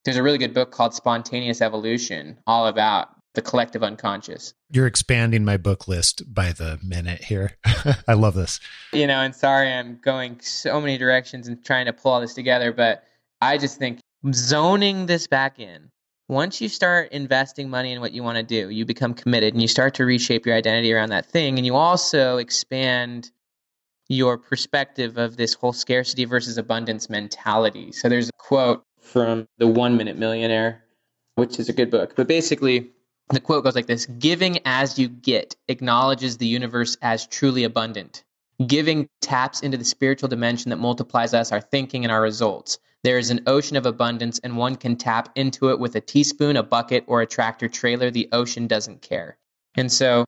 [0.06, 4.54] There's a really good book called Spontaneous Evolution, all about the collective unconscious.
[4.72, 7.58] You're expanding my book list by the minute here.
[8.08, 8.60] I love this.
[8.94, 12.34] You know, and sorry I'm going so many directions and trying to pull all this
[12.34, 13.04] together, but
[13.42, 14.00] I just think
[14.32, 15.90] zoning this back in.
[16.30, 19.62] Once you start investing money in what you want to do, you become committed and
[19.62, 21.58] you start to reshape your identity around that thing.
[21.58, 23.32] And you also expand
[24.10, 27.92] your perspective of this whole scarcity versus abundance mentality.
[27.92, 30.84] So there's a quote from The One Minute Millionaire,
[31.36, 32.14] which is a good book.
[32.16, 32.90] But basically,
[33.30, 38.24] the quote goes like this Giving as you get acknowledges the universe as truly abundant.
[38.66, 42.80] Giving taps into the spiritual dimension that multiplies us, our thinking, and our results.
[43.04, 46.58] There is an ocean of abundance, and one can tap into it with a teaspoon,
[46.58, 48.12] a bucket, or a tractor trailer.
[48.12, 49.38] The ocean doesn't care.
[49.76, 50.26] And so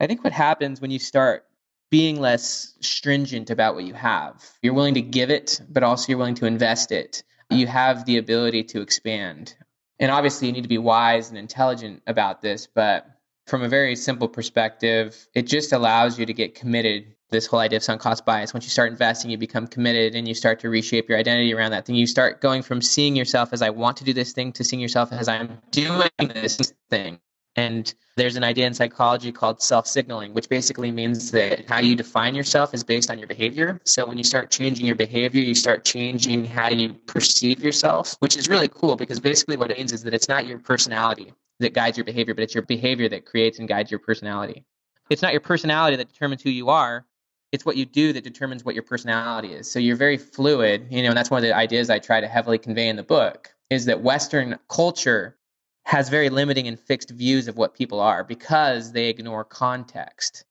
[0.00, 1.46] I think what happens when you start
[1.90, 6.18] being less stringent about what you have, you're willing to give it, but also you're
[6.18, 7.22] willing to invest it.
[7.50, 9.54] You have the ability to expand.
[10.00, 13.06] And obviously, you need to be wise and intelligent about this, but
[13.46, 17.14] from a very simple perspective, it just allows you to get committed.
[17.32, 18.52] This whole idea of sunk cost bias.
[18.52, 21.70] Once you start investing, you become committed and you start to reshape your identity around
[21.70, 21.94] that thing.
[21.94, 24.80] You start going from seeing yourself as I want to do this thing to seeing
[24.80, 27.18] yourself as I'm doing this thing.
[27.56, 31.96] And there's an idea in psychology called self signaling, which basically means that how you
[31.96, 33.80] define yourself is based on your behavior.
[33.84, 38.36] So when you start changing your behavior, you start changing how you perceive yourself, which
[38.36, 41.72] is really cool because basically what it means is that it's not your personality that
[41.72, 44.66] guides your behavior, but it's your behavior that creates and guides your personality.
[45.08, 47.06] It's not your personality that determines who you are.
[47.52, 49.70] It's what you do that determines what your personality is.
[49.70, 52.26] So you're very fluid, you know, and that's one of the ideas I try to
[52.26, 55.36] heavily convey in the book is that Western culture
[55.84, 60.44] has very limiting and fixed views of what people are because they ignore context.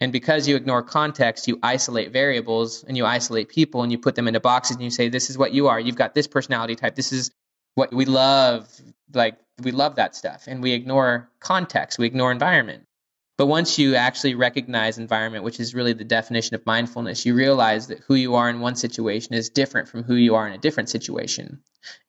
[0.00, 4.14] And because you ignore context, you isolate variables and you isolate people and you put
[4.14, 5.78] them into boxes and you say, this is what you are.
[5.78, 6.94] You've got this personality type.
[6.94, 7.30] This is
[7.74, 8.68] what we love.
[9.12, 10.44] Like, we love that stuff.
[10.46, 12.84] And we ignore context, we ignore environment.
[13.40, 17.86] But once you actually recognize environment, which is really the definition of mindfulness, you realize
[17.86, 20.58] that who you are in one situation is different from who you are in a
[20.58, 21.62] different situation.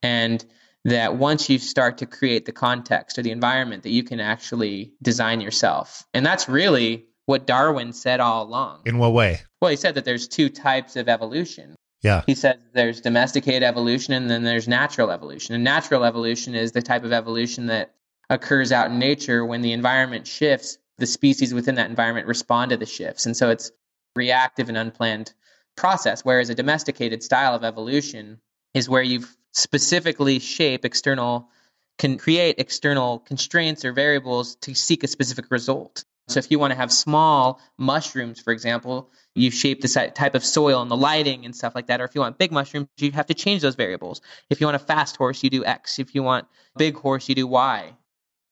[0.03, 0.43] And
[0.83, 4.91] that once you start to create the context or the environment that you can actually
[5.01, 6.05] design yourself.
[6.13, 8.81] And that's really what Darwin said all along.
[8.83, 9.39] In what way?
[9.61, 11.77] Well, he said that there's two types of evolution.
[12.01, 12.23] Yeah.
[12.25, 15.55] He says there's domesticated evolution and then there's natural evolution.
[15.55, 17.93] And natural evolution is the type of evolution that
[18.29, 22.77] occurs out in nature when the environment shifts, the species within that environment respond to
[22.77, 23.25] the shifts.
[23.25, 23.71] And so it's
[24.15, 25.33] reactive and unplanned
[25.75, 26.23] process.
[26.23, 28.39] Whereas a domesticated style of evolution
[28.73, 31.49] is where you've specifically shape external
[31.97, 36.03] can create external constraints or variables to seek a specific result.
[36.27, 40.45] So if you want to have small mushrooms, for example, you shape the type of
[40.45, 42.01] soil and the lighting and stuff like that.
[42.01, 44.21] Or if you want big mushrooms, you have to change those variables.
[44.49, 45.99] If you want a fast horse, you do X.
[45.99, 47.93] If you want big horse, you do Y.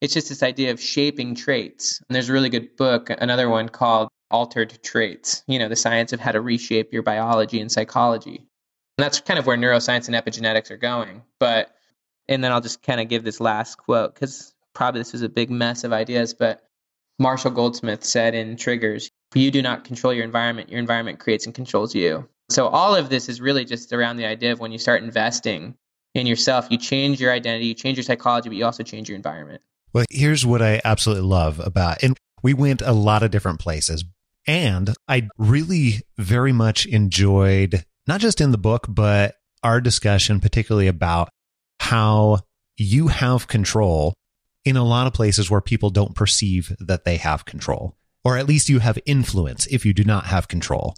[0.01, 2.01] It's just this idea of shaping traits.
[2.07, 6.13] And there's a really good book, another one called Altered Traits, you know, the science
[6.13, 8.37] of how to reshape your biology and psychology.
[8.97, 11.23] And that's kind of where neuroscience and epigenetics are going.
[11.39, 11.75] But,
[12.27, 15.29] and then I'll just kind of give this last quote because probably this was a
[15.29, 16.33] big mess of ideas.
[16.33, 16.63] But
[17.17, 21.53] Marshall Goldsmith said in Triggers, you do not control your environment, your environment creates and
[21.53, 22.27] controls you.
[22.49, 25.75] So all of this is really just around the idea of when you start investing
[26.15, 29.15] in yourself, you change your identity, you change your psychology, but you also change your
[29.15, 29.61] environment.
[29.93, 34.03] Well, here's what I absolutely love about, and we went a lot of different places.
[34.47, 40.87] And I really very much enjoyed not just in the book, but our discussion, particularly
[40.87, 41.29] about
[41.79, 42.39] how
[42.77, 44.13] you have control
[44.65, 48.47] in a lot of places where people don't perceive that they have control, or at
[48.47, 50.95] least you have influence if you do not have control.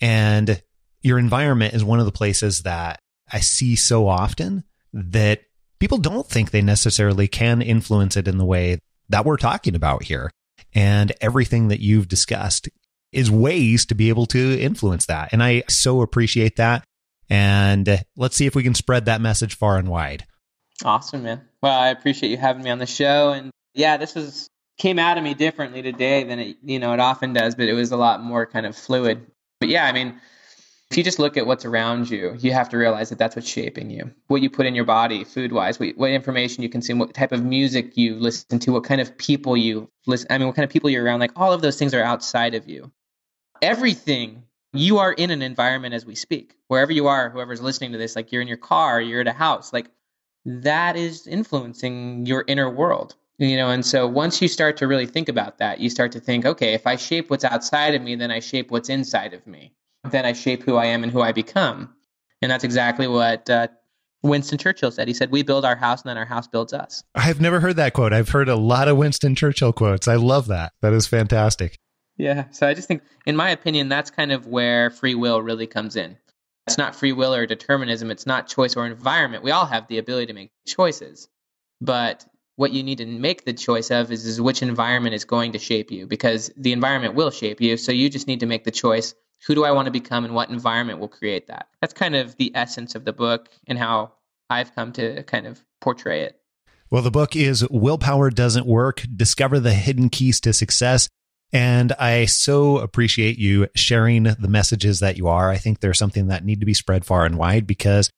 [0.00, 0.62] And
[1.02, 3.00] your environment is one of the places that
[3.32, 5.42] I see so often that
[5.78, 10.04] people don't think they necessarily can influence it in the way that we're talking about
[10.04, 10.30] here.
[10.74, 12.68] And everything that you've discussed
[13.12, 15.30] is ways to be able to influence that.
[15.32, 16.84] And I so appreciate that.
[17.30, 20.26] And let's see if we can spread that message far and wide.
[20.84, 21.42] Awesome, man.
[21.62, 23.32] Well, I appreciate you having me on the show.
[23.32, 24.48] And yeah, this was
[24.78, 27.72] came out of me differently today than it, you know, it often does, but it
[27.72, 29.26] was a lot more kind of fluid.
[29.58, 30.20] But yeah, I mean,
[30.90, 33.48] if you just look at what's around you, you have to realize that that's what's
[33.48, 34.10] shaping you.
[34.28, 37.32] What you put in your body, food wise, what, what, information you consume, what type
[37.32, 40.26] of music you listen to, what kind of people you listen.
[40.30, 41.20] I mean, what kind of people you're around.
[41.20, 42.90] Like all of those things are outside of you
[43.62, 47.98] everything you are in an environment as we speak wherever you are whoever's listening to
[47.98, 49.90] this like you're in your car you're at a house like
[50.44, 55.06] that is influencing your inner world you know and so once you start to really
[55.06, 58.14] think about that you start to think okay if i shape what's outside of me
[58.14, 59.72] then i shape what's inside of me
[60.10, 61.94] then i shape who i am and who i become
[62.42, 63.68] and that's exactly what uh,
[64.22, 67.02] winston churchill said he said we build our house and then our house builds us
[67.14, 70.46] i've never heard that quote i've heard a lot of winston churchill quotes i love
[70.48, 71.78] that that is fantastic
[72.18, 72.46] yeah.
[72.50, 75.96] So I just think, in my opinion, that's kind of where free will really comes
[75.96, 76.18] in.
[76.66, 78.10] It's not free will or determinism.
[78.10, 79.44] It's not choice or environment.
[79.44, 81.28] We all have the ability to make choices.
[81.80, 85.52] But what you need to make the choice of is, is which environment is going
[85.52, 87.76] to shape you because the environment will shape you.
[87.76, 89.14] So you just need to make the choice
[89.46, 91.68] who do I want to become and what environment will create that.
[91.80, 94.12] That's kind of the essence of the book and how
[94.50, 96.40] I've come to kind of portray it.
[96.90, 101.08] Well, the book is Willpower Doesn't Work Discover the Hidden Keys to Success.
[101.52, 105.50] And I so appreciate you sharing the messages that you are.
[105.50, 108.10] I think they're something that need to be spread far and wide because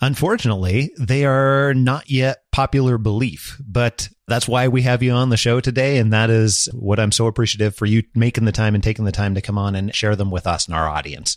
[0.00, 5.36] unfortunately they are not yet popular belief, but that's why we have you on the
[5.36, 5.98] show today.
[5.98, 9.12] And that is what I'm so appreciative for you making the time and taking the
[9.12, 11.36] time to come on and share them with us and our audience.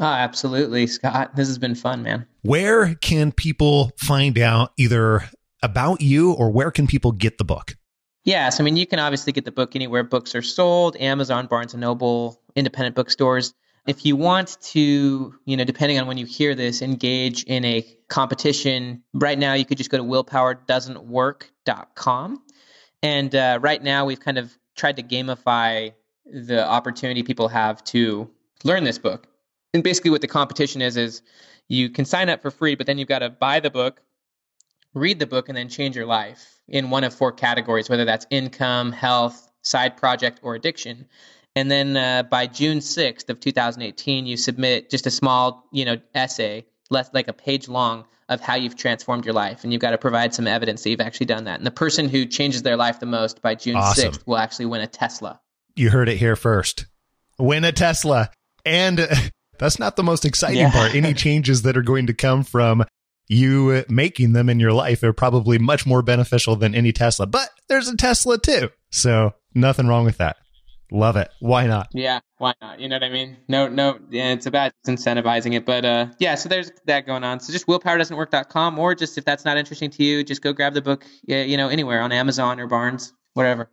[0.00, 1.34] Oh, absolutely, Scott.
[1.34, 2.26] This has been fun, man.
[2.42, 5.24] Where can people find out either
[5.62, 7.74] about you or where can people get the book?
[8.24, 11.72] Yes, I mean you can obviously get the book anywhere books are sold, Amazon, Barnes
[11.72, 13.54] and Noble, independent bookstores.
[13.88, 17.82] If you want to, you know, depending on when you hear this, engage in a
[18.08, 22.42] competition, right now you could just go to willpowerdoesn'twork.com.
[23.02, 25.94] And uh, right now we've kind of tried to gamify
[26.26, 28.28] the opportunity people have to
[28.62, 29.26] learn this book.
[29.72, 31.22] And basically what the competition is is
[31.68, 34.02] you can sign up for free, but then you've got to buy the book,
[34.92, 38.26] read the book, and then change your life in one of four categories, whether that's
[38.28, 41.06] income, health, side project, or addiction.
[41.58, 45.96] And then uh, by June 6th of 2018, you submit just a small, you know,
[46.14, 49.90] essay, less like a page long, of how you've transformed your life, and you've got
[49.90, 51.58] to provide some evidence that you've actually done that.
[51.58, 54.12] And the person who changes their life the most by June awesome.
[54.12, 55.40] 6th will actually win a Tesla.
[55.74, 56.86] You heard it here first.
[57.40, 58.30] Win a Tesla,
[58.64, 59.08] and
[59.58, 60.70] that's not the most exciting yeah.
[60.70, 60.94] part.
[60.94, 62.84] Any changes that are going to come from
[63.26, 67.26] you making them in your life are probably much more beneficial than any Tesla.
[67.26, 68.70] But there's a Tesla too.
[68.90, 70.36] So nothing wrong with that.
[70.90, 71.30] Love it.
[71.40, 71.88] Why not?
[71.92, 72.80] Yeah, why not?
[72.80, 73.36] You know what I mean?
[73.46, 75.66] No, no, yeah, it's about incentivizing it.
[75.66, 77.40] But uh, yeah, so there's that going on.
[77.40, 80.82] So just willpowerdoesn'twork.com, or just if that's not interesting to you, just go grab the
[80.82, 83.68] book, you know, anywhere on Amazon or Barnes, whatever.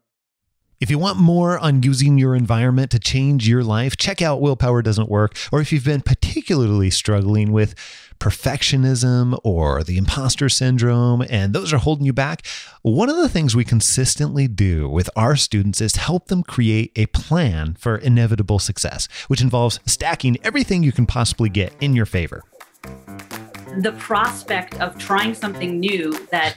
[0.82, 4.82] If you want more on using your environment to change your life, check out Willpower
[4.82, 5.38] Doesn't Work.
[5.54, 7.76] Or if you've been particularly struggling with
[8.20, 12.46] perfectionism or the imposter syndrome, and those are holding you back,
[12.82, 17.06] one of the things we consistently do with our students is help them create a
[17.08, 22.44] plan for inevitable success, which involves stacking everything you can possibly get in your favor.
[23.78, 26.56] The prospect of trying something new that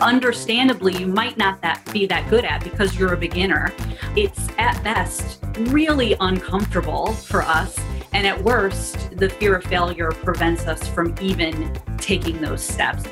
[0.00, 3.72] understandably you might not that be that good at because you're a beginner
[4.16, 7.78] it's at best really uncomfortable for us
[8.12, 13.04] and at worst the fear of failure prevents us from even taking those steps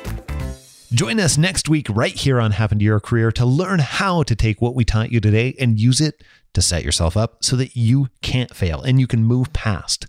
[0.93, 4.33] Join us next week right here on Happen to Your Career to learn how to
[4.37, 6.23] take what we taught you today and use it
[6.53, 10.07] to set yourself up so that you can't fail and you can move past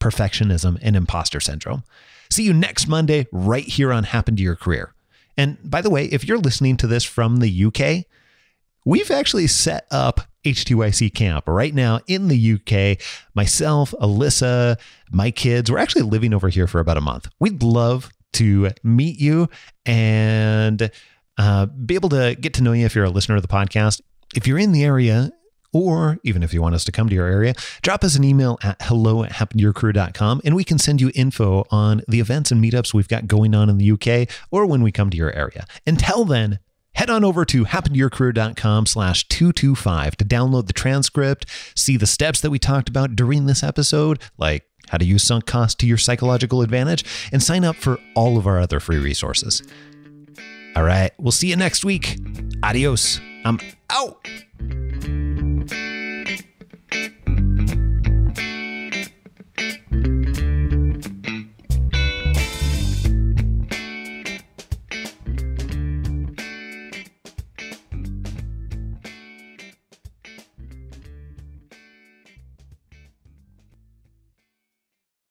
[0.00, 1.84] perfectionism and imposter syndrome.
[2.28, 4.94] See you next Monday right here on Happen to Your Career.
[5.36, 8.04] And by the way, if you're listening to this from the UK,
[8.90, 13.00] we've actually set up HTYC camp right now in the UK.
[13.34, 14.80] Myself, Alyssa,
[15.12, 17.28] my kids, we're actually living over here for about a month.
[17.38, 19.48] We'd love to meet you
[19.86, 20.90] and
[21.38, 24.00] uh, be able to get to know you if you're a listener of the podcast.
[24.34, 25.30] If you're in the area
[25.72, 28.58] or even if you want us to come to your area, drop us an email
[28.64, 32.92] at hello at happentoyourcareer.com and we can send you info on the events and meetups
[32.92, 35.64] we've got going on in the UK or when we come to your area.
[35.86, 36.58] Until then,
[36.94, 42.50] head on over to happentoyourcareer.com slash 225 to download the transcript, see the steps that
[42.50, 46.62] we talked about during this episode, like how to use sunk cost to your psychological
[46.62, 49.62] advantage, and sign up for all of our other free resources.
[50.76, 52.18] All right, we'll see you next week.
[52.62, 53.20] Adios.
[53.44, 53.58] I'm
[53.90, 54.28] out.